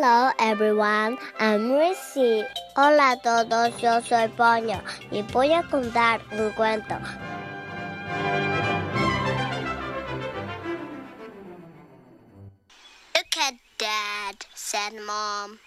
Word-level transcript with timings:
Hello 0.00 0.30
everyone, 0.38 1.18
I'm 1.40 1.72
Ricky. 1.72 2.44
Hola 2.76 3.14
a 3.14 3.20
todos, 3.20 3.82
yo 3.82 4.00
soy 4.00 4.28
Ponyo 4.28 4.80
y 5.10 5.22
voy 5.22 5.52
a 5.52 5.64
contar 5.64 6.20
un 6.30 6.52
cuento. 6.52 6.96
Look 13.12 13.36
at 13.38 13.54
Dad, 13.76 14.36
said 14.54 14.92
Mom. 15.04 15.58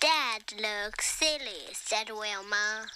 Dad 0.00 0.44
looks 0.56 1.12
silly, 1.12 1.74
said 1.74 2.08
Wilma. 2.08 2.86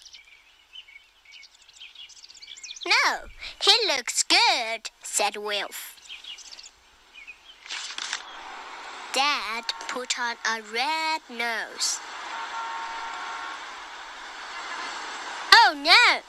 No, 2.87 3.19
he 3.61 3.73
looks 3.89 4.23
good, 4.23 4.89
said 5.03 5.37
Wilf. 5.37 5.92
Dad 9.13 9.65
put 9.89 10.19
on 10.19 10.37
a 10.47 10.63
red 10.73 11.21
nose. 11.29 12.01
Oh 15.55 15.75
no, 15.77 16.21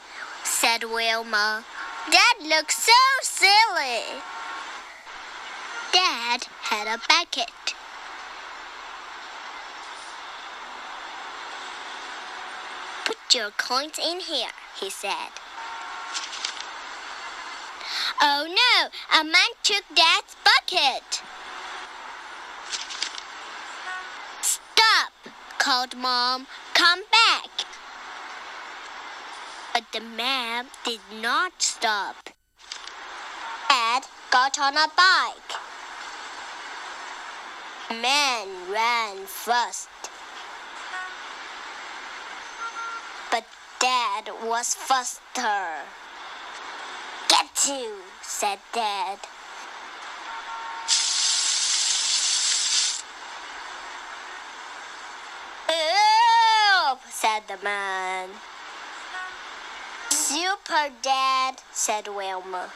said 0.44 0.84
Wilma. 0.84 1.64
Dad 2.12 2.46
looks 2.46 2.84
so 2.84 2.92
silly. 3.22 4.22
Dad 5.94 6.48
had 6.64 6.88
a 6.88 7.00
bucket. 7.08 7.74
Put 13.06 13.34
your 13.34 13.52
coins 13.52 13.98
in 13.98 14.20
here, 14.20 14.50
he 14.78 14.90
said. 14.90 15.32
Oh 18.22 18.46
no, 18.50 19.20
a 19.20 19.24
man 19.24 19.54
took 19.64 19.84
Dad's 19.96 20.36
bucket. 20.44 21.22
Called 25.64 25.96
Mom. 25.96 26.46
Come 26.74 27.04
back. 27.10 27.50
But 29.74 29.86
the 29.94 30.02
man 30.02 30.66
did 30.84 31.00
not 31.22 31.54
stop. 31.60 32.30
Dad 33.70 34.04
got 34.30 34.60
on 34.60 34.76
a 34.76 34.88
bike. 34.98 35.52
Man 38.02 38.48
ran 38.70 39.26
first. 39.26 39.88
But 43.32 43.46
Dad 43.80 44.32
was 44.44 44.76
faster. 44.76 45.86
Get 47.30 47.68
you, 47.70 48.02
said 48.22 48.60
Dad. 48.74 49.20
Said 57.34 57.48
the 57.48 57.64
man. 57.64 58.30
Super 60.12 60.92
Dad, 61.02 61.56
said 61.72 62.08
Wilma. 62.08 62.70